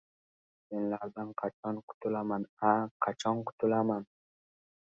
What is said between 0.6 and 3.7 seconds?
—Senlardan qachon qutulaman-a, qachon